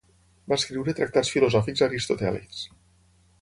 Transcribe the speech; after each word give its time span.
Va 0.53 0.57
escriure 0.61 0.95
tractats 0.99 1.31
filosòfics 1.35 1.85
aristotèlics. 1.89 2.65